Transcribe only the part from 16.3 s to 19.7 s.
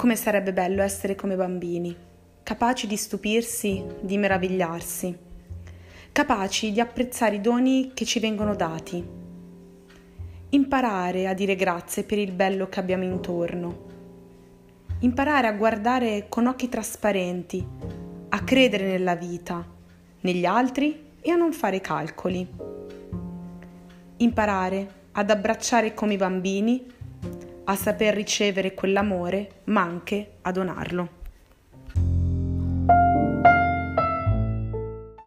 con occhi trasparenti, a credere nella vita,